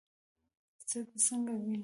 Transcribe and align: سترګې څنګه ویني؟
سترګې 0.81 1.19
څنګه 1.25 1.51
ویني؟ 1.57 1.79